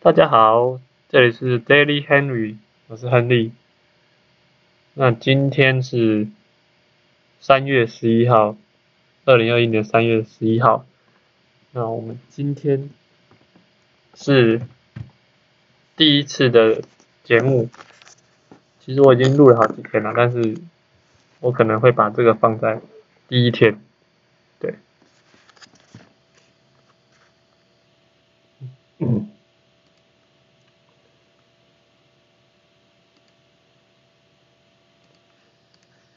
[0.00, 2.56] 大家好，这里是 Daily Henry，
[2.88, 3.52] 我是亨利。
[4.94, 6.28] 那今天是
[7.40, 8.56] 三月十一号，
[9.24, 10.84] 二零二一年三月十一号。
[11.72, 12.90] 那我们今天
[14.14, 14.62] 是
[15.96, 16.82] 第一次的
[17.22, 17.68] 节目，
[18.80, 20.56] 其实我已经录了好几天了，但是
[21.42, 22.80] 我可能会把这个放在
[23.28, 23.78] 第一天，
[24.58, 24.76] 对。
[28.98, 29.28] 嗯。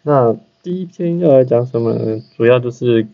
[0.04, 2.22] 那第一天要来讲什么呢？
[2.38, 3.08] 主要就是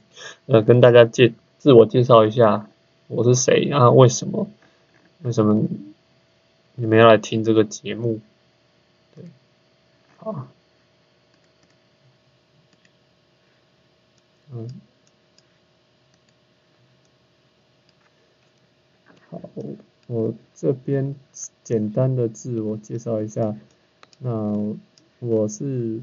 [0.48, 2.68] 呃跟大家介自我介绍一下，
[3.08, 3.90] 我是谁啊？
[3.90, 4.50] 为什么？
[5.22, 5.64] 为什么
[6.76, 8.20] 你们要来听这个节目？
[9.16, 9.24] 对，
[10.18, 10.48] 好，
[14.52, 14.68] 嗯，
[19.30, 19.42] 好，
[20.08, 21.16] 我这边
[21.64, 23.56] 简单的自我介绍一下，
[24.20, 24.76] 那
[25.20, 26.02] 我是。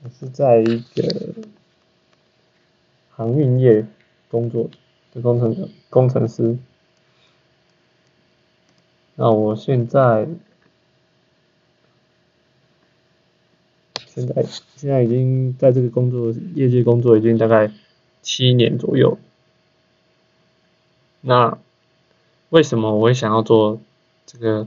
[0.00, 1.34] 我是在一个
[3.10, 3.84] 航运业
[4.30, 4.70] 工作
[5.12, 6.56] 的工程工程师。
[9.16, 10.28] 那我现在
[14.18, 17.70] 现在现在已经在这个工作业界工作已经大概
[18.22, 19.18] 七年左右。
[21.20, 21.58] 那
[22.50, 23.80] 为什么我会想要做
[24.26, 24.66] 这个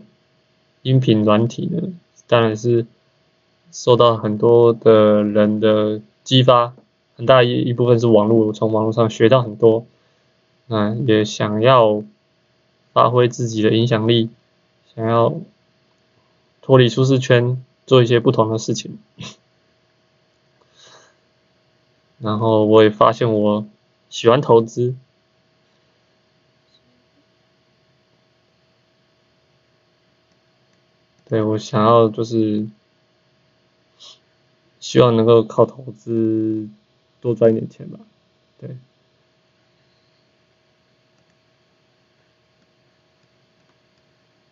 [0.81, 1.93] 音频软体呢？
[2.27, 2.85] 当然是。
[3.73, 6.73] 受到很多的人的激发，
[7.15, 9.85] 很大一一部分是网络，从网络上学到很多，
[10.67, 12.03] 嗯也想要
[12.91, 14.29] 发挥自己的影响力，
[14.93, 15.33] 想要
[16.61, 18.99] 脱离舒适圈，做一些不同的事情。
[22.21, 23.65] 然后我也发现我
[24.09, 24.95] 喜欢投资，
[31.27, 32.67] 对，我想要就是。
[34.81, 36.67] 希望能够靠投资
[37.21, 37.99] 多赚一点钱吧，
[38.59, 38.75] 对。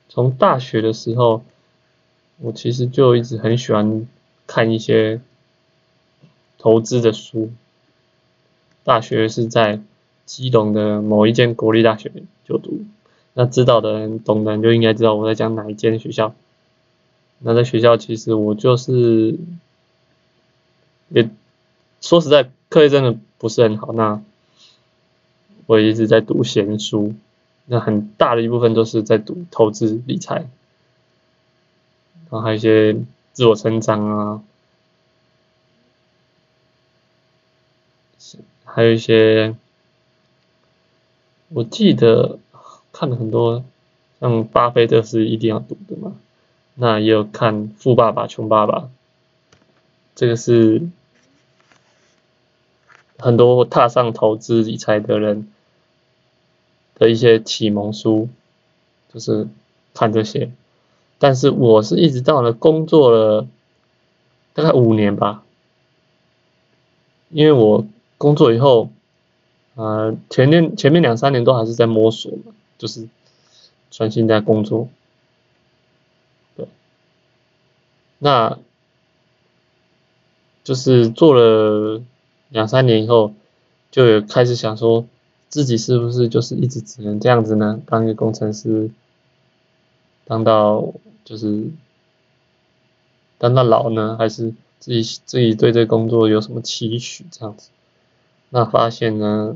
[0.07, 1.43] 从大学的时候，
[2.37, 4.07] 我其实就一直很喜欢
[4.45, 5.19] 看一些
[6.59, 7.51] 投资的书。
[8.83, 9.81] 大学是在
[10.25, 12.11] 基隆的某一间国立大学
[12.45, 12.85] 就读，
[13.33, 16.33] 那知道的人、懂的人就应该知道我在讲哪一间学校。
[17.39, 19.37] 那在学校，其实我就是。
[21.11, 21.27] 也
[22.01, 23.91] 说实在，课业真的不是很好。
[23.93, 24.21] 那
[25.65, 27.15] 我一直在读闲书，
[27.65, 30.49] 那很大的一部分都是在读投资理财，然
[32.29, 32.95] 后还有一些
[33.33, 34.43] 自我成长啊，
[38.73, 39.55] 还有一些，
[41.49, 42.39] 我记得
[42.93, 43.63] 看了很多，
[44.19, 46.15] 像巴菲特是一定要读的嘛。
[46.75, 48.79] 那也有看《富爸爸穷爸爸》，
[50.15, 50.87] 这个是。
[53.21, 55.51] 很多踏上投资理财的人
[56.95, 58.29] 的一些启蒙书，
[59.13, 59.45] 就是
[59.93, 60.49] 看这些。
[61.17, 63.45] 但是我是一直到了工作了
[64.53, 65.43] 大概五年吧，
[67.27, 67.85] 因为我
[68.19, 68.91] 工作以后，
[69.73, 73.09] 呃，前面前面两三年都还是在摸索嘛，就是
[73.89, 74.89] 专心在工作。
[76.55, 76.67] 对，
[78.19, 78.59] 那
[80.63, 82.03] 就是做了。
[82.51, 83.31] 两三年以后，
[83.91, 85.05] 就有开始想说，
[85.49, 87.79] 自己是不是就是一直只能这样子呢？
[87.85, 88.89] 当一个工程师，
[90.25, 91.67] 当到就是
[93.37, 94.15] 当到老呢？
[94.17, 97.69] 还是自己自己对这工作有什么期许这样子？
[98.49, 99.55] 那发现呢，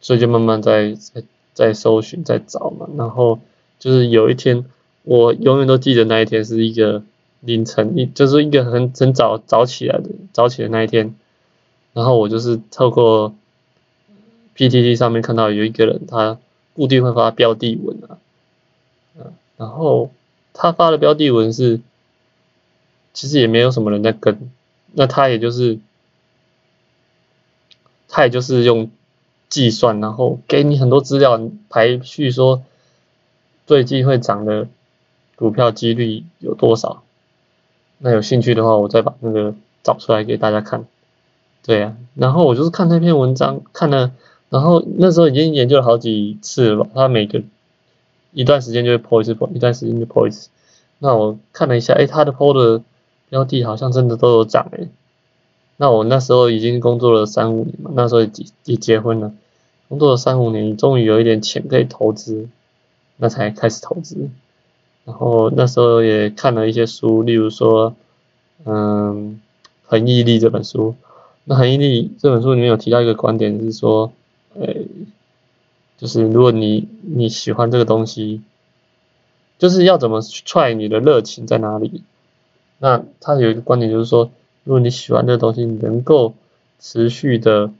[0.00, 1.22] 所以就慢慢在在
[1.52, 2.88] 在搜寻在找嘛。
[2.96, 3.40] 然后
[3.78, 4.64] 就是有一天，
[5.02, 7.02] 我永远都记得那一天是一个。
[7.46, 11.14] 凌晨一就是一个很很早早起来的早起的那一天，
[11.92, 13.34] 然后我就是透过
[14.56, 16.38] PTT 上面看到有一个人，他
[16.72, 18.16] 固定会发标的文啊，
[19.18, 20.10] 嗯，然后
[20.54, 21.82] 他发的标的文是，
[23.12, 24.50] 其实也没有什么人在跟，
[24.94, 25.78] 那他也就是，
[28.16, 28.92] 他也就是用
[29.48, 32.62] 计算，然后给你很多资料排序说，
[33.66, 34.68] 最近会涨的
[35.34, 37.02] 股票几率有多少。
[37.98, 40.84] 那有兴趣的话，我再把那个找出来给大家看。
[41.64, 44.12] 对呀、啊，然后我就是看那篇文章，看了，
[44.48, 46.90] 然后那时候已经研究了好几次了吧。
[46.94, 47.42] 他每个
[48.30, 50.50] 一段时间就会 po 一次 po，一段时间就 po 一次。
[51.00, 52.80] 那我看了一下，诶，他的 po 的
[53.28, 54.88] 标的好像真的都有涨诶。
[55.76, 59.32] 那我那时候已经工作了三五年嘛，那时候也结也结婚了，
[59.88, 62.48] 工作了三五年，终于有一点钱可以投资，
[63.16, 64.28] 那才开始投资。
[65.04, 67.94] 然后那时候也看了一些书，例如说，
[68.64, 69.40] 嗯，
[69.90, 70.94] 《恒毅力》这本书。
[71.44, 74.12] 那《恒毅力》这本书里面有提到一个观点，是说，
[74.58, 74.86] 诶，
[75.98, 78.40] 就是如果你你喜欢这个东西，
[79.58, 82.02] 就是要怎么去踹你的热情在哪里？
[82.78, 84.30] 那他有一个观点就是说，
[84.64, 86.34] 如果你喜欢这个东西，你能够
[86.80, 87.70] 持续的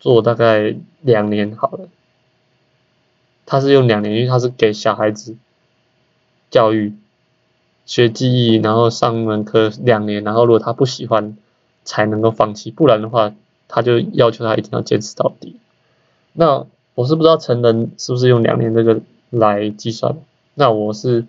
[0.00, 1.88] 做大概两年好了。
[3.44, 5.36] 他是用两年，因为他是给小孩子。
[6.50, 6.92] 教育
[7.86, 11.38] 学技艺，然后上门课两年，然后如果他不喜欢，
[11.82, 13.34] 才能够放弃，不然的话，
[13.68, 15.56] 他就要求他一定要坚持到底。
[16.34, 20.14] 那我是不知道成人是不是用两年这个来计算，
[20.54, 21.24] 那我是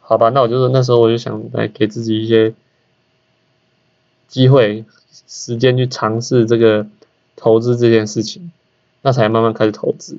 [0.00, 2.52] 好吧，那我就是那时候我就想来给自己一些
[4.30, 4.86] 机会、
[5.28, 6.86] 时间去尝试这个
[7.36, 8.50] 投资这件事情，
[9.02, 10.16] 那才慢慢开始投资。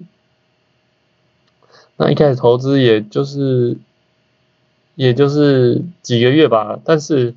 [1.97, 3.77] 那一开始投资也就是。
[4.95, 7.33] 也就是几个月吧，但是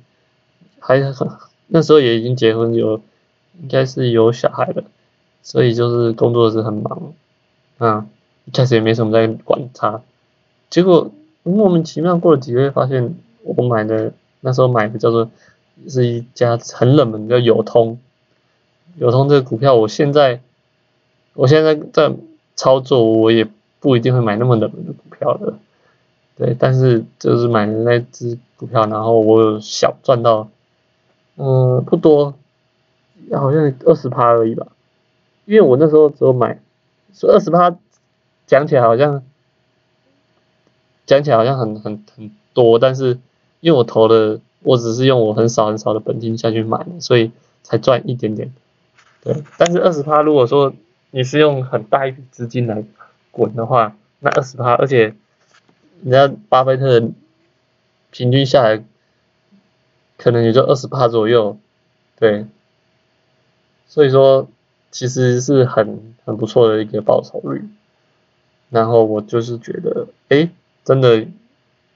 [0.77, 1.27] 还很
[1.67, 2.97] 那时候也已经结婚有，
[3.61, 4.83] 应该是有小孩了，
[5.41, 7.13] 所以就是工作是很忙，
[7.77, 8.07] 啊，
[8.43, 10.01] 一开始也没什么在管他，
[10.69, 11.09] 结果
[11.43, 15.31] 莫名其妙过了几个月，发现我买的那时候买的叫做
[15.87, 17.99] 是一家很冷门的友通，
[18.97, 20.41] 友通这个股票，我现在
[21.33, 22.13] 我现在在
[22.55, 23.47] 操作，我也
[23.79, 25.53] 不一定会买那么冷门的股票的。
[26.37, 30.49] 对，但是就是买的那只股票，然后我有小赚到，
[31.37, 32.33] 嗯，不多，
[33.31, 34.67] 好像二十趴而已吧。
[35.45, 36.59] 因为我那时候只有买，
[37.13, 37.77] 说二十趴，
[38.47, 39.23] 讲起来好像，
[41.05, 43.19] 讲起来好像很很很多，但是
[43.61, 47.31] 因为我投的，我只是用我很少很少的本金下去买，所以
[47.63, 48.53] 才赚一点点。
[49.23, 50.73] 对，但是二十趴，如果说
[51.11, 52.83] 你是用很大一笔资金来
[53.31, 55.15] 滚的话，那二十趴，而且。
[56.03, 56.99] 人家巴菲特
[58.11, 58.83] 平均下来
[60.17, 61.57] 可能也就二十趴左右，
[62.19, 62.45] 对，
[63.87, 64.47] 所以说
[64.91, 67.63] 其实是很很不错的一个报酬率。
[68.69, 70.49] 然后我就是觉得，哎，
[70.83, 71.25] 真的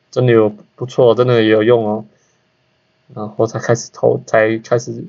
[0.10, 2.06] 真的有不错，真的也有用哦。
[3.14, 5.04] 然后才开始投，才开始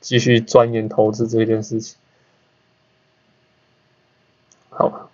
[0.00, 1.96] 继续钻研投资这件事情。
[4.70, 5.06] 好。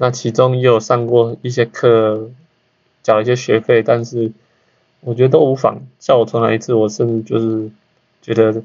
[0.00, 2.30] 那其中也有上过一些课，
[3.02, 4.30] 缴一些学费，但是
[5.00, 5.82] 我觉得都无妨。
[5.98, 7.68] 叫我重来一次，我甚至就是
[8.22, 8.62] 觉得，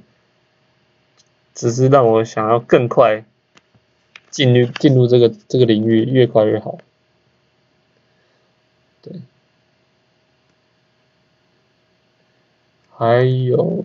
[1.56, 3.26] 只是让我想要更快
[4.30, 6.78] 进入进入这个这个领域，越快越好。
[9.02, 9.20] 对，
[12.96, 13.84] 还有，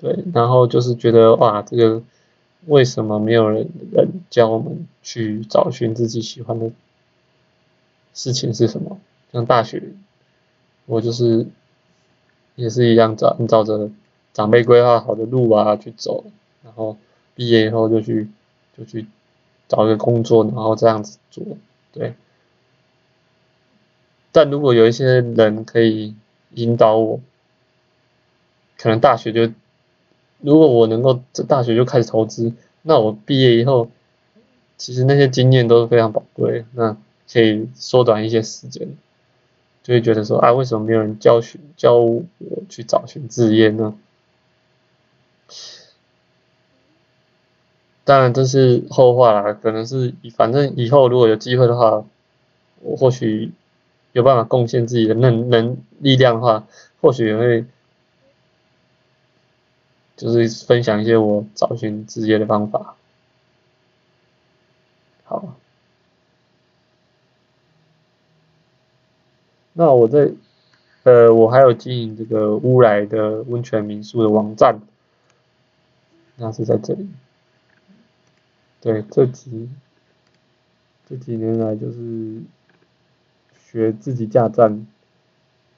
[0.00, 2.02] 对，然后就是觉得哇，这个。
[2.66, 6.70] 为什么没有人人教我们去找寻自己喜欢的
[8.14, 9.00] 事情是什么？
[9.32, 9.82] 像大学，
[10.86, 11.44] 我就是
[12.54, 13.90] 也是一样找照着
[14.32, 16.22] 长辈规划好的路啊去走，
[16.62, 16.96] 然后
[17.34, 18.30] 毕业以后就去
[18.78, 19.06] 就去
[19.66, 21.42] 找一个工作，然后这样子做，
[21.90, 22.14] 对。
[24.30, 26.14] 但如果有一些人可以
[26.54, 27.18] 引导我，
[28.82, 29.52] 可能大学就。
[30.44, 33.88] 如果我能够在大学就开始投资，那我毕业以后，
[34.76, 36.96] 其实那些经验都是非常宝贵，那
[37.32, 38.88] 可以缩短一些时间，
[39.84, 42.24] 就会觉得说啊，为什么没有人教学教我
[42.68, 43.94] 去找寻志业呢？
[48.02, 52.04] 当然这是后话啦，可能是反正以后如果有机会的话，
[52.80, 53.52] 我或许
[54.10, 56.66] 有办法贡献自己的能能力量的话，
[57.00, 57.64] 或许也会。
[60.22, 62.94] 就是分享一些我找寻职业的方法。
[65.24, 65.56] 好，
[69.72, 70.30] 那我在
[71.02, 74.78] 呃，我还有经营这个乌来的温泉民宿的网站，
[76.36, 77.08] 那是在这里。
[78.80, 79.68] 对，这几
[81.08, 82.40] 这几年来就是
[83.58, 84.86] 学自己架站，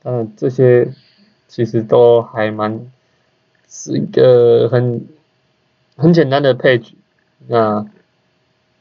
[0.02, 0.92] 当然这些
[1.48, 2.92] 其实都还蛮。
[3.68, 5.06] 是一个很
[5.96, 6.92] 很简单的配置，
[7.48, 7.80] 那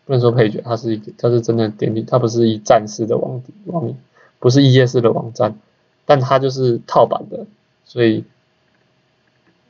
[0.06, 3.94] 不能说配置，它是一个，它是真的点击，它不是一站式的网网，
[4.40, 5.56] 不是一页式的网站，
[6.06, 7.46] 但它就是套版的，
[7.86, 8.24] 所以，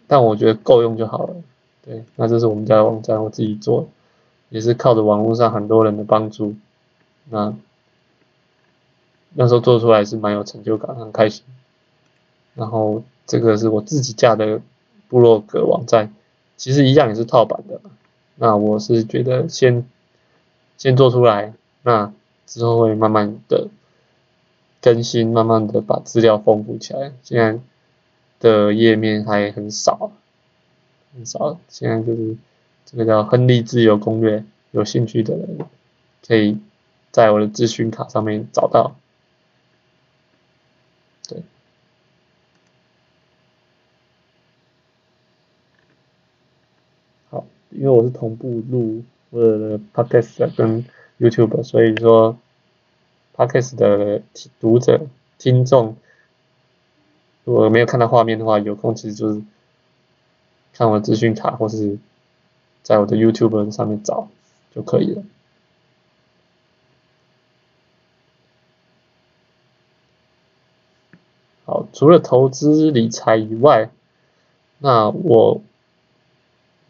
[0.08, 1.36] 但我觉得够用就好了。
[1.86, 3.88] 对，那这是我们家的网站，我自己做，
[4.50, 6.56] 也是靠着网络上很多人的帮助，
[7.30, 7.54] 那
[9.34, 11.44] 那时候做出来是蛮有成就感，很开心。
[12.56, 14.62] 然后这个是我自己架的
[15.14, 16.12] 部落格网站，
[16.58, 17.80] 其实一样也是套版的。
[18.38, 19.88] 那我是觉得先
[20.76, 21.54] 先做出来，
[21.84, 22.12] 那
[22.48, 23.68] 之后会慢慢的
[24.82, 27.14] 更新，慢慢的把资料丰富起来。
[27.22, 27.60] 现在
[28.40, 30.12] 的页面还很少，
[31.14, 31.60] 很少。
[31.70, 32.36] 现在就是
[32.86, 35.60] 这个叫亨利自由攻略，有兴趣的人
[36.28, 36.58] 可以
[37.12, 38.96] 在我的资讯卡上面找到。
[41.30, 41.44] 对。
[47.30, 50.86] 好，因为我是同步录我的 podcast 跟
[51.20, 52.38] YouTube，所以说
[53.36, 54.22] podcast 的
[54.60, 55.96] 读者听众。
[57.46, 59.42] 如果没有看到画面的话，有空其实就是
[60.74, 61.98] 看我的资讯卡，或是
[62.84, 64.30] 在我的 YouTube 上面找
[64.74, 65.24] 就可以了。
[71.66, 73.90] 好，除了投资理财以外，
[74.80, 75.62] 那我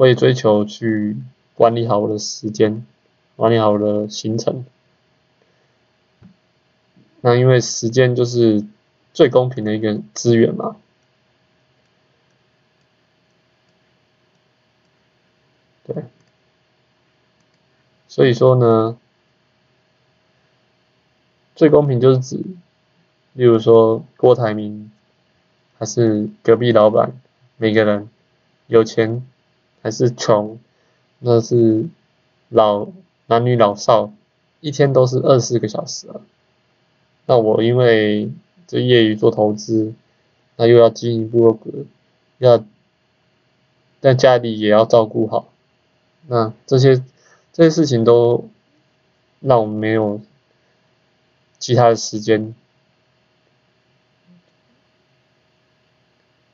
[0.04, 1.18] 会追求去
[1.56, 2.86] 管理好我的时间，
[3.36, 4.64] 管理好我的行程。
[7.22, 8.66] 那因为时间就是。
[9.16, 10.76] 最公平的一个资源嘛，
[15.86, 16.04] 对，
[18.08, 18.98] 所以说呢，
[21.56, 22.38] 最公平就是指，
[23.34, 24.92] 例如说郭台铭，
[25.78, 27.12] 还是隔壁老板，
[27.58, 28.10] 每个人
[28.66, 29.24] 有钱
[29.84, 30.58] 还是穷，
[31.20, 31.88] 那是
[32.50, 32.88] 老
[33.28, 34.12] 男女老少，
[34.62, 36.22] 一天都是二十四个小时啊，
[37.28, 38.32] 那我因为。
[38.66, 39.94] 这业余做投资，
[40.56, 41.70] 那又要经营部落格，
[42.40, 42.64] 要，
[44.00, 45.50] 在家里也要照顾好，
[46.28, 47.04] 那这些
[47.52, 48.50] 这些事情都
[49.42, 50.22] 让我没有
[51.60, 52.56] 其他的时间，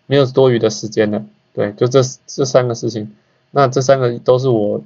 [0.07, 1.23] 没有多余的时间了。
[1.53, 3.15] 对，就这这三个事情，
[3.51, 4.81] 那这三个都是我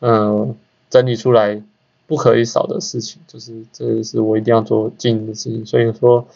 [0.00, 0.56] 嗯、
[0.90, 1.62] 整理出来。
[2.08, 6.26] 不可以少的事情，就是这是我一定要做经营的事情，所以说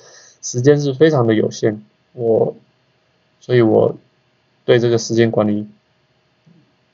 [0.43, 2.55] 时间是非常的有限，我，
[3.41, 3.97] 所以我
[4.67, 5.67] 对这个时间管理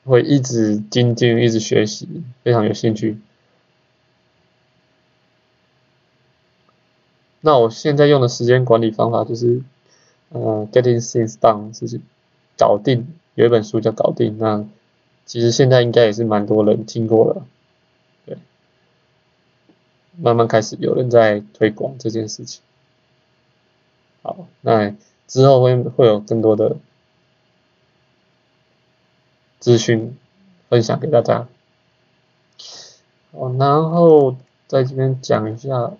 [0.05, 2.07] 会一直精进，一直学习，
[2.41, 3.19] 非常有兴趣。
[7.41, 9.61] 那我现在用的时间管理方法就是，
[10.29, 11.99] 呃，Getting Things Done，就是
[12.59, 14.65] 搞定，有一本书叫搞定，那
[15.25, 17.45] 其实现在应该也是蛮多人听过了。
[18.25, 18.37] 对
[20.17, 22.61] 慢慢开始有人在推广这件事情。
[24.21, 24.93] 好，那
[25.25, 26.75] 之后会会有更多的
[29.59, 30.17] 资讯
[30.67, 31.47] 分享给大家。
[33.31, 34.35] 哦，然后
[34.67, 35.93] 在这边讲一下，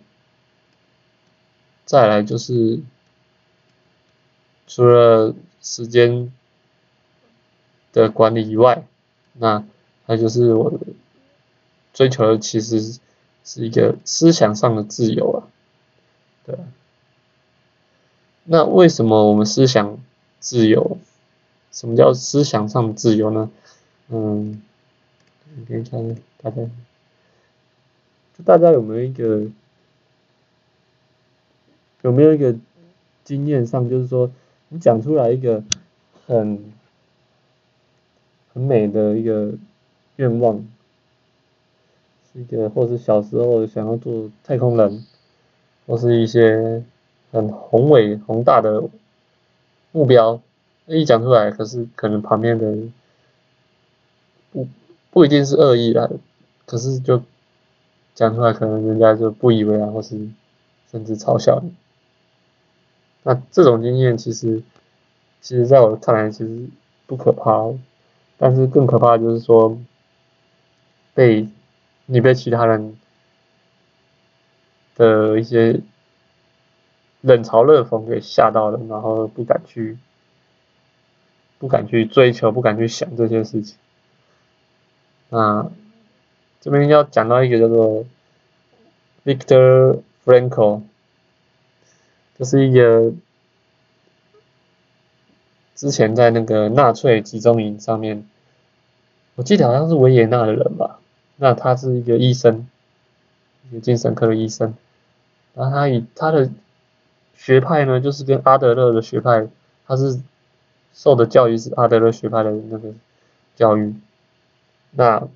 [1.85, 2.81] 再来就是
[4.67, 6.33] 除了时间
[7.93, 8.85] 的管理以外，
[9.33, 9.63] 那
[10.05, 10.73] 还就是我
[11.93, 12.99] 追求的其实。
[13.41, 15.47] 是一个思想上的自由啊，
[16.45, 16.55] 对。
[18.43, 19.97] 那为什么我们思想
[20.39, 20.99] 自由？
[21.71, 23.49] 什么叫思想上的自由呢？
[24.09, 24.61] 嗯，
[25.55, 26.57] 你可以看大家，
[28.45, 29.47] 大家有没有一个
[32.03, 32.55] 有没有一个
[33.23, 34.29] 经验上，就是说
[34.67, 35.63] 你讲出来一个
[36.27, 36.71] 很
[38.59, 39.53] 很美的一个
[40.17, 40.65] 愿望。
[42.33, 45.03] 一个，或是小时候想要做太空人，
[45.87, 46.83] 或是一些
[47.31, 48.83] 很宏伟宏大的
[49.91, 50.39] 目标，
[50.85, 52.77] 一讲出来，可是可能旁边的
[54.51, 54.67] 不
[55.09, 56.07] 不一定是恶意啦，
[56.67, 57.21] 可是就
[58.13, 60.29] 讲出来，可能人家就不以为然，或是
[60.91, 61.73] 甚至嘲笑你。
[63.23, 64.61] 那这种经验其实，
[65.41, 66.67] 其实在我看来其实
[67.07, 67.73] 不可怕，
[68.39, 69.77] 但是更可怕的就是说
[71.13, 71.47] 被。
[72.11, 72.97] 你被其他人
[74.95, 75.79] 的一些
[77.21, 79.99] 冷嘲热讽给吓到了，然后不敢去，
[81.59, 83.77] 不敢去追求，不敢去想这些事情。
[85.29, 85.69] 那
[86.59, 88.03] 这边要讲到一个叫做
[89.23, 90.81] Victor Frankl，
[92.39, 93.13] 这是一个
[95.79, 98.27] 之前在那个纳粹集中营上面，
[99.35, 100.99] 我记得好像是维也纳的人吧。
[101.37, 102.67] 那他是一个医生，
[103.71, 104.73] 一个精神科的医生，
[105.53, 106.49] 然后他以他的
[107.33, 109.47] 学派呢，就是跟阿德勒的学派，
[109.87, 110.19] 他是
[110.93, 112.89] 受的教育是阿德勒学派的那个
[113.55, 113.95] 教育。
[114.91, 115.29] 那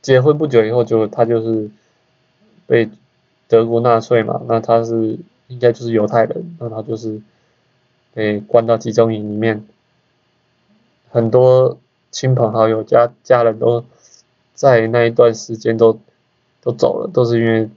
[0.00, 1.68] 结婚不久以后就他就是
[2.68, 2.88] 被
[3.48, 5.18] 德国纳粹嘛，那他是
[5.48, 7.20] 应该就是犹太人，那他就是
[8.16, 9.62] 被关到集中营里面，
[11.10, 11.78] 很多
[12.10, 13.84] 亲朋好友家家人都
[14.54, 16.00] 在那一段时间都
[16.62, 17.68] 都走了，都是因为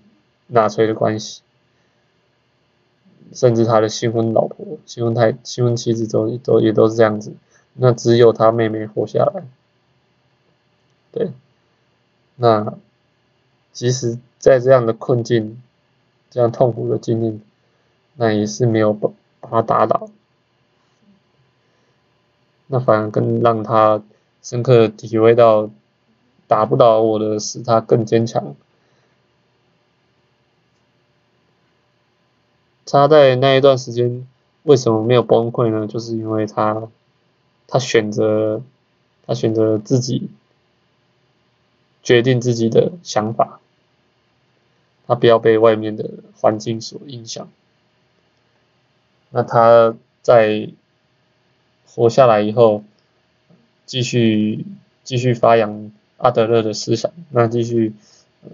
[0.48, 1.42] 纳粹的关系，
[3.34, 7.34] 甚至他的新婚老婆、新婚太、新婚妻子都都也都是这样子，
[7.74, 9.44] 那只有他妹妹活下来，
[11.12, 11.32] 对，
[12.38, 12.78] 那
[13.74, 15.62] 即使在这样的困境。
[16.32, 17.40] 这样痛苦的经历，
[18.14, 20.12] 那也是没有把把他打倒，
[22.72, 24.04] 那反而更让他
[24.44, 25.72] 深刻体会到，
[26.48, 28.56] 打不倒我的使他更坚强。
[32.86, 34.28] 他在那一段时间
[34.64, 35.88] 为什么没有崩溃呢？
[35.88, 36.88] 就是因为他，
[37.68, 38.62] 他选择，
[39.26, 40.30] 他选择自己
[42.04, 43.60] 决定自己的想法。
[45.08, 46.08] 他不要被外面的
[46.40, 47.50] 环境所影响。
[49.32, 50.70] 那他在
[51.96, 52.84] 活下来以后，
[53.86, 54.66] 继续
[55.04, 57.94] 继续发扬阿德勒的思想，那继续
[58.44, 58.50] 呃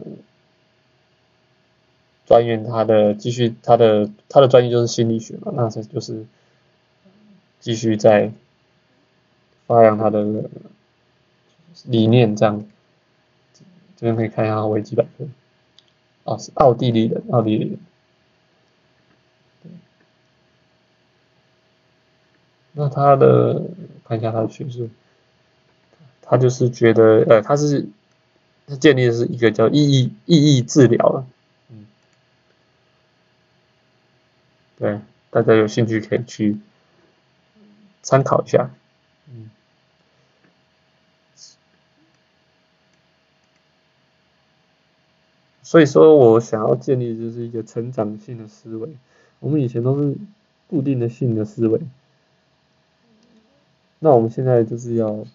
[2.26, 6.26] 钻研他的，继续他的他的专业就是心理学嘛，那这就是
[7.60, 8.32] 继续在
[9.68, 10.50] 发扬他的
[11.86, 12.66] 理念，这样
[13.98, 15.26] 这边可以看一下维基百科。
[16.24, 17.80] 哦，是奥地利人，奥地利人。
[22.76, 23.62] 那他的
[24.06, 24.90] 看一下他的叙述，
[26.22, 27.88] 他就是觉得，呃，他是
[28.68, 31.26] 他建立的是一个叫意义意义治疗的，
[31.70, 31.86] 嗯，
[34.78, 36.58] 对，大家有兴趣可以去
[38.02, 38.70] 参考一下。
[39.30, 39.50] 嗯
[45.64, 48.88] 所以说我想要建立的就是一个成长性的思维。
[49.40, 50.16] 我们以前都是
[50.68, 51.82] 固定的性的思维，
[54.06, 55.26] 那我们现在就是要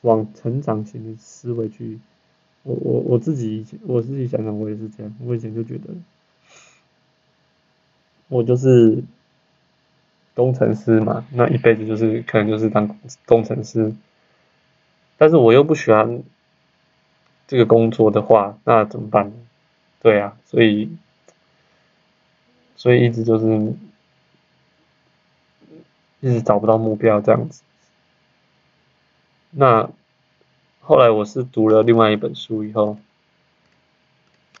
[0.00, 2.00] 往成长型的思维去。
[2.62, 5.14] 我我我自己我自己想想，我也是这样。
[5.20, 5.90] 我以前就觉得，
[8.28, 9.04] 我就是
[10.34, 13.94] 工程师嘛，那一辈子就是可能就是当工程师，
[15.18, 16.22] 但是我又不喜欢。
[17.46, 19.30] 这个工作的话，那怎么办？
[20.00, 20.96] 对啊，所以，
[22.74, 23.74] 所以一直就是
[26.24, 27.62] 一直找不到目标这样子。
[29.50, 29.90] 那
[30.80, 32.96] 后来我是读了另外一本书以后，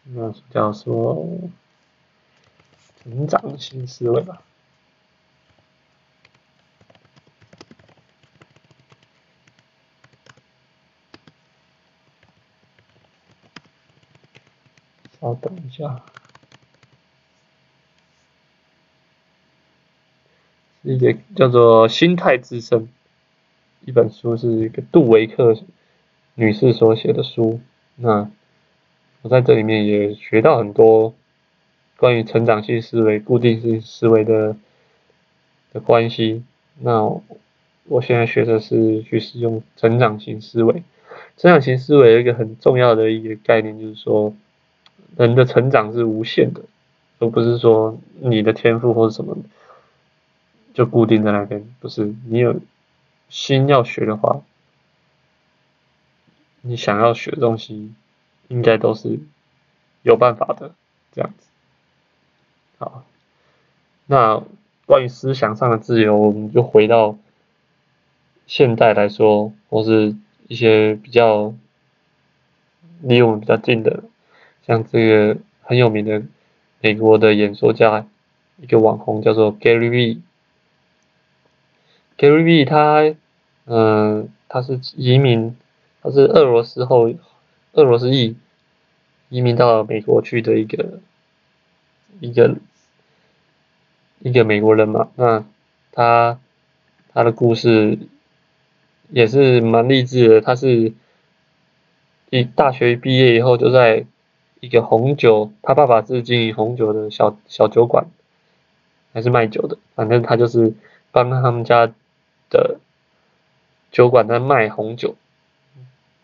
[0.02, 1.26] 那叫做
[3.02, 4.42] 成长型思维吧。
[15.18, 16.04] 稍等一下，
[20.84, 22.82] 一个叫做《心态之声》
[23.84, 25.56] 一本书，是一个杜维克
[26.36, 27.58] 女士所写的书。
[27.96, 28.30] 那
[29.22, 31.12] 我在这里面也学到很多
[31.96, 34.54] 关于成长性思维、固定性思维的
[35.72, 36.44] 的关系。
[36.78, 37.02] 那
[37.88, 40.84] 我现在学的是去使用成长型思维。
[41.36, 44.32] 成长型思维有一个很重要的一个概念，就是说。
[45.16, 46.60] 人的成长是无限的，
[47.20, 49.36] 而不是说你的天赋或者什么
[50.74, 51.66] 就固定在那边。
[51.80, 52.60] 不是，你有
[53.30, 54.42] 心要学的话，
[56.60, 57.94] 你想要学的东西，
[58.48, 59.20] 应该都是
[60.02, 60.74] 有办法的。
[61.12, 61.46] 这样子，
[62.78, 63.04] 好，
[64.06, 64.42] 那
[64.84, 67.16] 关于思想上的自由，我们就回到
[68.46, 70.16] 现代来说，或是
[70.48, 71.54] 一些比较
[73.00, 74.02] 离我们比较近的。
[74.66, 76.20] 像这个很有名的
[76.80, 78.06] 美国的演说家，
[78.56, 80.20] 一个网红叫做 Gary V。
[82.16, 83.14] Gary V 他，
[83.66, 85.56] 嗯、他是移民，
[86.02, 87.12] 他是俄罗斯后，
[87.72, 88.36] 俄罗斯裔，
[89.28, 91.00] 移民到美国去的一个
[92.20, 92.56] 一个
[94.20, 95.08] 一个美国人嘛。
[95.16, 95.44] 那
[95.92, 96.38] 他
[97.12, 97.98] 他的故事
[99.08, 100.40] 也是蛮励志的。
[100.40, 100.92] 他是
[102.30, 104.06] 一大学毕业以后就在
[104.60, 108.06] 一个红酒，他爸爸是经营红酒的小小酒馆，
[109.12, 110.72] 还是卖酒的，反正他就是
[111.10, 111.92] 帮他们家
[112.50, 112.78] 的
[113.90, 115.16] 酒馆在卖红酒。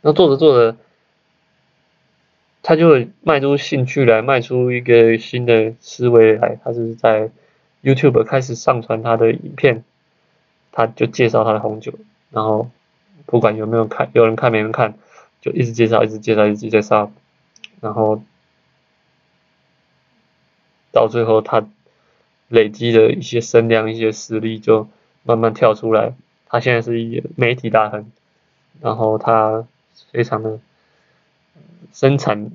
[0.00, 0.76] 那做着做着，
[2.62, 6.58] 他就会卖出兴趣来，卖出一个新的思维来。
[6.64, 7.30] 他是在
[7.82, 9.84] YouTube 开始上传他的影片，
[10.72, 11.92] 他就介绍他的红酒，
[12.30, 12.70] 然后
[13.26, 14.94] 不管有没有看，有人看没人看，
[15.40, 17.12] 就一直介绍，一直介绍，一直介绍，
[17.80, 18.22] 然后。
[20.92, 21.68] 到最后他
[22.48, 24.88] 累积的一些声量、一些实力，就
[25.22, 26.14] 慢慢跳出来。
[26.52, 28.10] 他现在是一媒体大亨，
[28.80, 29.68] 然后他
[30.10, 30.58] 非常的
[31.92, 32.50] 生产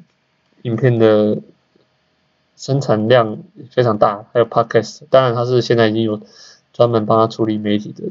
[0.63, 1.41] 影片的
[2.57, 3.37] 生产量
[3.71, 6.19] 非常大，还有 podcast，当然他是现在已经有
[6.73, 8.03] 专门帮他处理媒体的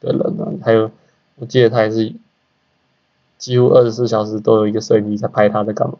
[0.00, 0.90] 的人了，还有
[1.36, 2.12] 我记得他也是
[3.38, 5.96] 几乎二十四小时都有一个摄影机在拍他在干嘛。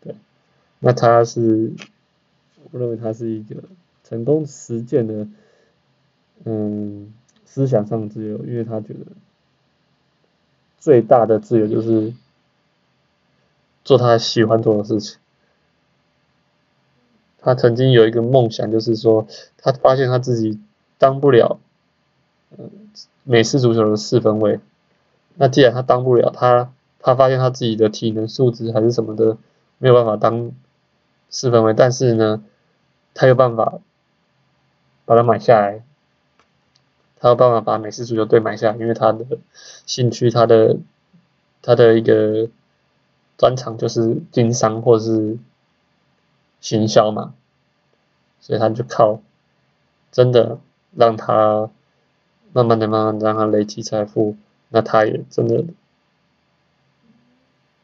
[0.00, 0.16] 对，
[0.78, 1.72] 那他是，
[2.70, 3.56] 我认为他是一个
[4.08, 5.26] 成功实践的。
[6.44, 7.12] 嗯，
[7.44, 9.06] 思想上的自由，因为他觉得
[10.78, 12.12] 最大的自由就是
[13.84, 15.18] 做他喜欢做的事情。
[17.40, 19.26] 他曾经有一个梦想，就是说
[19.58, 20.60] 他发现他自己
[20.98, 21.60] 当不了
[22.56, 22.70] 嗯
[23.24, 24.60] 美式足球的四分卫。
[25.34, 29.38] 那既然他当不了，他他发现他自己的体能素质还是什么的
[29.78, 30.52] 没有办法当
[31.30, 32.44] 四分卫，但是呢，
[33.14, 33.80] 他有办法
[35.04, 35.84] 把它买下来。
[37.22, 39.24] 他有办法把美式足球队买下，因为他的
[39.86, 40.76] 兴趣，他的
[41.62, 42.48] 他的一个
[43.38, 45.38] 专长就是经商或是
[46.60, 47.34] 行销嘛，
[48.40, 49.20] 所以他就靠
[50.10, 50.58] 真的
[50.96, 51.70] 让他
[52.52, 54.36] 慢慢的、慢慢的让他累积财富，
[54.70, 55.64] 那他也真的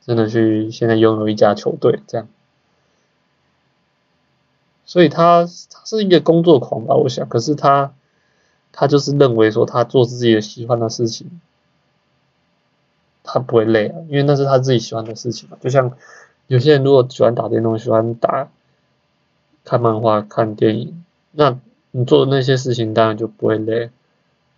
[0.01, 2.27] 真的去现在拥有一家球队这样，
[4.85, 7.95] 所以他他是一个工作狂吧，我想，可是他。
[8.81, 11.41] 他就是认为说，他做自己的喜欢的事情，
[13.25, 15.59] 他不会累啊，因为那是他自己喜欢的事情嘛。
[15.61, 15.97] 就像
[16.47, 18.49] 有些人如果喜欢打电动、喜欢打、
[19.65, 21.59] 看漫画、看电影，那
[21.91, 23.91] 你做的那些事情当然就不会累。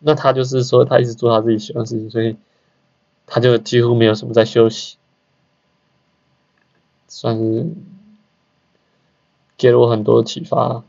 [0.01, 2.37] 那他就是说，他一直做他自己喜欢的事情，所以
[3.25, 4.99] 他就几乎没有什么在休息，
[7.09, 7.69] 算是
[9.57, 10.85] 给了我很多启发。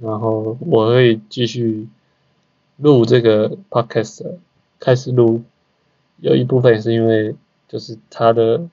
[0.00, 1.90] 然后我会继续。
[2.82, 4.38] 录这个 podcast
[4.80, 5.44] 开始录，
[6.16, 7.36] 有一部分是因为
[7.68, 8.68] 就是他的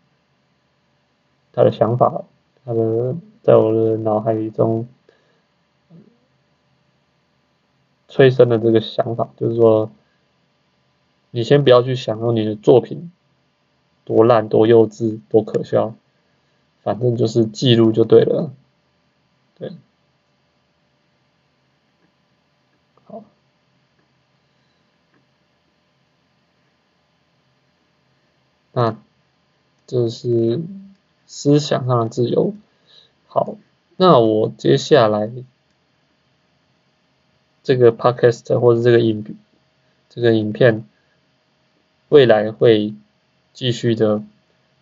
[1.54, 2.24] 他的想法，
[2.66, 4.88] 他的在我的脑海里中
[8.08, 9.92] 催生的这个想法，就是说，
[11.30, 13.12] 你先不要去想说你的作品
[14.06, 15.94] 多烂、多幼稚、多可笑，
[16.82, 18.52] 反正就是记录就对了，
[19.60, 19.72] 对。
[28.72, 28.98] 那
[29.88, 30.62] 这是
[31.26, 32.54] 思想上的自由。
[33.28, 33.56] 好，
[33.98, 35.32] 那我接下来
[37.64, 39.38] 这个 podcast 或者这个影
[40.10, 40.86] 这个影片，
[42.10, 42.94] 未来会
[43.54, 44.24] 继续的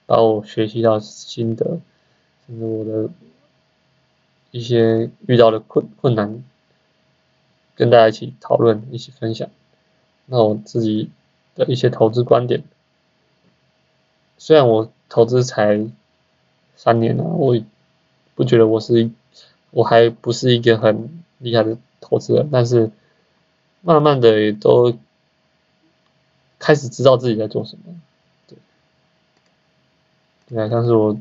[0.06, 1.80] 把我学习到心得，
[2.46, 3.10] 甚至我的
[4.52, 6.44] 一些遇到的困困难，
[7.76, 9.50] 跟大家一起讨论，一起分享。
[10.26, 11.10] 那我自己
[11.56, 12.64] 的一些投资观点。
[14.40, 15.90] 虽然我投资才
[16.76, 17.60] 三年了，我
[18.36, 19.10] 不觉得我是，
[19.72, 22.92] 我还不是一个很厉害的投资人，但是
[23.82, 24.96] 慢慢的也都
[26.60, 28.00] 开始知道自己在做什么。
[28.48, 28.58] 对，
[30.50, 31.18] 对啊，像是我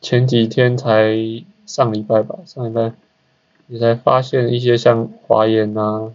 [0.00, 1.14] 前几天才
[1.64, 2.92] 上礼拜吧，上礼拜
[3.68, 6.10] 也才发现一些像华研啊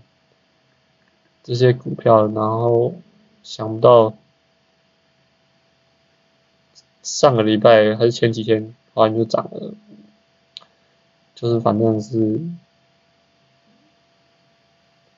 [1.42, 2.94] 这些股票，然后。
[3.50, 4.14] 想不到
[7.02, 9.74] 上个礼拜还是前几天，突然就涨了，
[11.34, 12.40] 就是反正是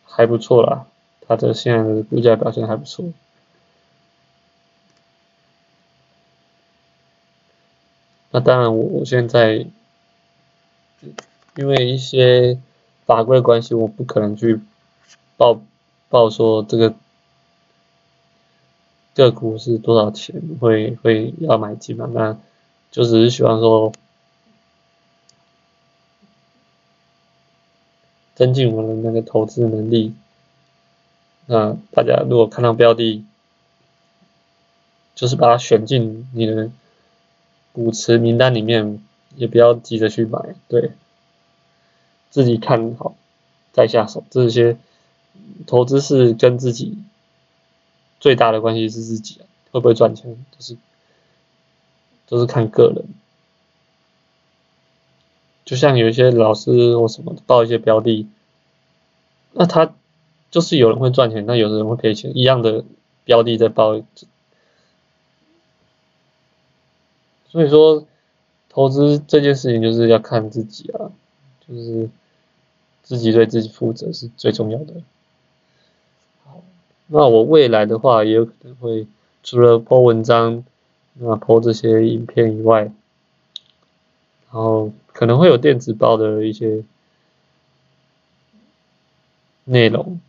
[0.05, 0.87] 还不错啦，
[1.27, 3.11] 它的现在的股价表现还不错。
[8.29, 9.65] 那当然，我我现在
[11.57, 12.57] 因为一些
[13.05, 14.61] 法规的关系，我不可能去
[15.35, 15.59] 报
[16.07, 16.95] 报说这个。
[19.13, 20.41] 个股是多少钱？
[20.59, 22.09] 会会要买进嘛？
[22.13, 22.37] 那
[22.91, 23.91] 就只是希望说
[28.35, 30.15] 增进我的那个投资能力。
[31.45, 33.25] 那大家如果看到标的，
[35.13, 36.71] 就是把它选进你的
[37.73, 39.03] 股池名单里面，
[39.35, 40.91] 也不要急着去买，对，
[42.29, 43.15] 自己看好
[43.73, 44.23] 再下手。
[44.29, 44.77] 这些
[45.67, 46.97] 投资是跟自己。
[48.21, 50.77] 最大的关系是自己会不会赚钱，都是
[52.27, 53.03] 都是看个人。
[55.65, 58.27] 就像有一些老师或什么报一些标的，
[59.53, 59.93] 那他
[60.49, 62.83] 就是有人会赚钱，那有的人会赔钱，一样的
[63.23, 64.01] 标的在报，
[67.47, 68.05] 所以说，
[68.69, 71.11] 投资这件事情就是要看自己啊，
[71.67, 72.09] 就是
[73.01, 74.95] 自己对自己负责是最重要的。
[77.13, 79.05] 那我未来的话也有可能会
[79.43, 80.63] 除了 po 文章，
[81.15, 82.93] 那 po 这些影片以外，然
[84.51, 86.85] 后可能会有电子报的一些
[89.65, 90.21] 内容。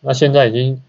[0.00, 0.82] 那现在已经。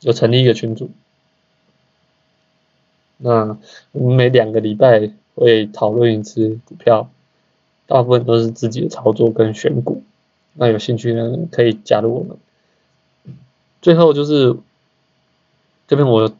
[0.00, 0.90] 有成立一个群组，
[3.16, 3.58] 那
[3.92, 7.08] 我们每两个礼拜会讨论一次股票，
[7.86, 10.02] 大部分都是自己的操作跟选股。
[10.54, 12.36] 那有兴趣呢，可以加入我们。
[13.82, 14.56] 最后就是
[15.88, 16.32] 这边我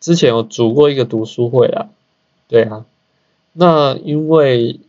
[0.00, 1.88] 之前有组过一个读书会啊，
[2.48, 2.84] 对啊，
[3.52, 4.80] 那因为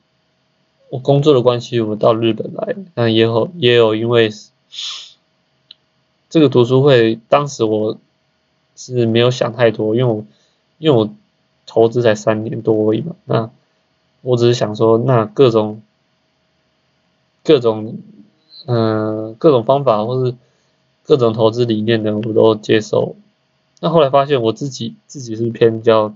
[0.90, 4.32] 我工作的关系，我到日本来，那也有也有因为。
[6.30, 7.98] 这个读书会当时我
[8.78, 10.26] 是没有想太多，因为我
[10.78, 11.14] 因为我
[11.66, 13.50] 投资才三年多而已嘛，那
[14.22, 15.82] 我只是想说，那各种
[17.44, 17.98] 各种
[18.68, 20.36] 嗯、各种方法或是
[21.04, 23.16] 各种投资理念的我都接受。
[23.80, 26.14] 那后来发现我自己自己是偏比较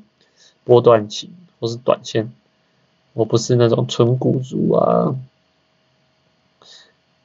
[0.64, 2.32] 波段型或是短线，
[3.14, 5.16] 我不是那种纯股族啊。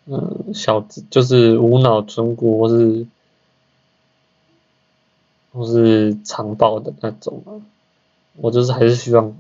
[0.07, 3.07] 嗯，小资就是无脑存股，或是
[5.53, 7.61] 或是长报的那种啊。
[8.37, 9.37] 我就是还是希望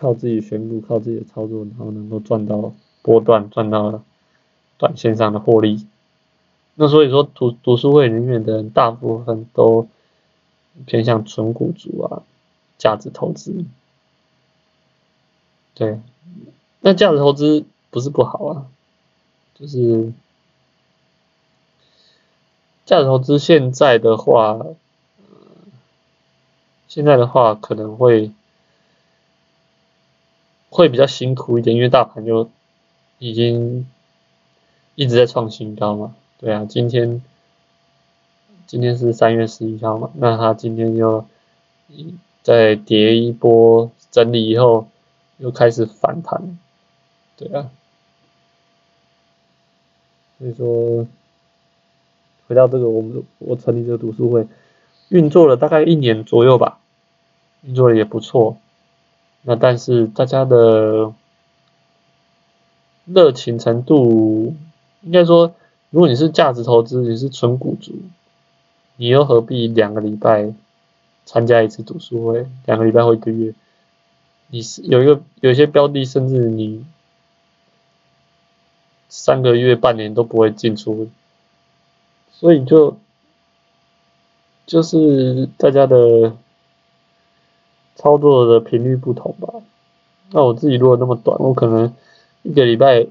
[0.00, 4.02] 靠自己选股，靠自己的操作，然后能够赚到波段，赚到
[4.78, 5.86] 短线上的获利。
[6.74, 9.86] 那所以说，读读书会里面的人大部分都
[10.86, 12.22] 偏向纯股族啊，
[12.78, 13.66] 价值投资。
[15.74, 16.00] 对，
[16.80, 18.66] 那价值投资不是不好啊。
[19.54, 20.14] 就是
[22.86, 24.64] 价值投资，现在的话，
[26.88, 28.32] 现在的话可能会
[30.70, 32.48] 会比较辛苦一点，因为大盘就
[33.18, 33.86] 已经
[34.94, 36.14] 一直在创新高嘛。
[36.38, 37.22] 对啊，今天
[38.66, 41.26] 今天是三月十一号嘛，那它今天又
[42.42, 44.86] 再跌一波整理以后，
[45.38, 46.58] 又开始反弹，
[47.36, 47.68] 对啊。
[50.38, 51.06] 所以说，
[52.46, 54.46] 回到这个，我们我成立这个读书会，
[55.08, 56.78] 运作了大概一年左右吧，
[57.62, 58.56] 运作的也不错。
[59.42, 61.12] 那但是大家的
[63.04, 64.54] 热情程度，
[65.02, 65.54] 应该说，
[65.90, 67.92] 如果你是价值投资，你是纯股族，
[68.96, 70.52] 你又何必两个礼拜
[71.24, 72.46] 参加一次读书会？
[72.66, 73.54] 两个礼拜或一个月，
[74.48, 76.84] 你是有一个有些标的，甚至你。
[79.12, 81.08] 三个月、半年都不会进出，
[82.30, 82.96] 所以就
[84.66, 86.36] 就是大家的
[88.00, 89.52] 操作的频率不同吧。
[90.30, 91.94] 那我自己如果那么短，我可能
[92.42, 93.06] 一个礼拜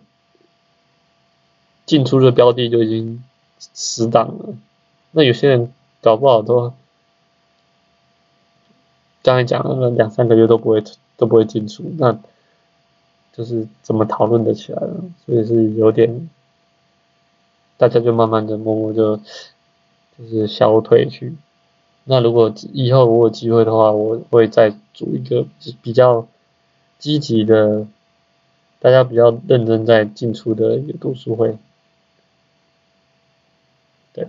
[1.86, 3.24] 进出的标的就已经
[3.60, 4.56] 死档了。
[5.12, 5.72] 那有些人
[6.02, 6.74] 搞不好都
[9.22, 10.84] 刚才讲了两三个月都不会
[11.18, 12.20] 都不会进出，那。
[13.32, 16.30] 就是怎么讨论得起来了，所以是有点，
[17.78, 21.34] 大家就慢慢的默默就就是消退去。
[22.12, 25.46] 那如果以后我有机会的话，我会再组一个
[25.84, 26.28] 比较
[26.98, 27.86] 积极的，
[28.80, 31.56] 大家比较认真在进出的一个读书会。
[34.12, 34.28] 对，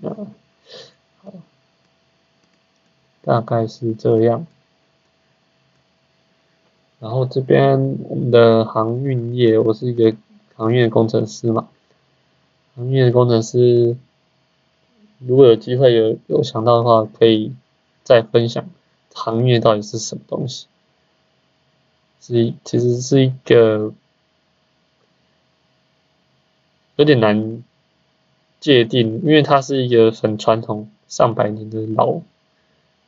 [0.00, 0.10] 那
[1.22, 1.32] 好，
[3.22, 4.46] 大概是这样。
[7.00, 10.14] 然后这边我们的航运业，我是一个
[10.54, 11.68] 航运工程师嘛。
[12.74, 13.96] 航运工程师，
[15.18, 17.54] 如果有机会有有想到的话，可以
[18.02, 18.68] 再分享
[19.14, 20.66] 行业到底是什么东西。
[22.20, 23.92] 是其实是一个
[26.96, 27.62] 有点难
[28.60, 32.20] 界定，因为它是一个很传统、上百年的老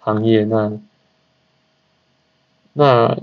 [0.00, 0.44] 行业。
[0.44, 0.78] 那
[2.72, 3.18] 那。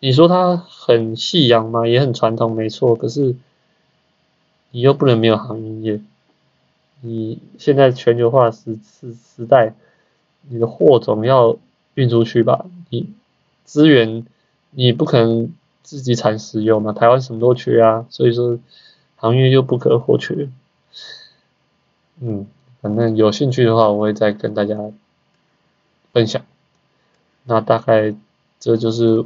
[0.00, 1.84] 你说它很夕阳吗？
[1.84, 2.94] 也很传统，没错。
[2.94, 3.34] 可是
[4.70, 6.00] 你又不能没有行业。
[7.00, 9.74] 你现在全球化时时时代，
[10.48, 11.58] 你的货总要
[11.94, 12.66] 运出去吧？
[12.90, 13.12] 你
[13.64, 14.26] 资源
[14.70, 16.92] 你不可能自己产石油嘛？
[16.92, 18.58] 台湾什么都缺啊，所以说
[19.16, 20.48] 航运又不可或缺。
[22.20, 22.46] 嗯，
[22.80, 24.76] 反正有兴趣的话，我会再跟大家
[26.12, 26.44] 分享。
[27.44, 28.14] 那大概
[28.58, 29.24] 这就是。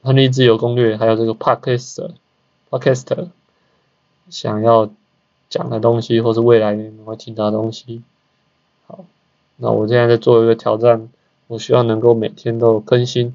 [0.00, 3.30] 亨利自由攻略，还有这个 Podcast，Podcast，
[4.30, 4.88] 想要
[5.48, 8.02] 讲的东西，或是未来你会听到的东西。
[8.86, 9.04] 好，
[9.56, 11.08] 那我现在在做一个挑战，
[11.46, 13.34] 我希望能够每天都更新。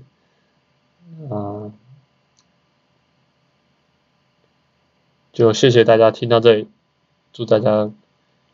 [1.30, 1.72] 啊、
[5.32, 6.68] 就谢谢大家听到这里，
[7.32, 7.90] 祝大家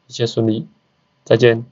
[0.07, 0.67] 一切顺利，
[1.23, 1.65] 再见。